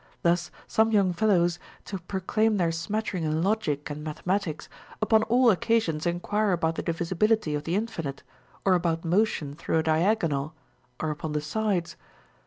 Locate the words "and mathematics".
3.91-4.67